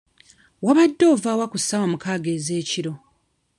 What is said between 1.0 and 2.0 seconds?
ovaawa ku ssaawa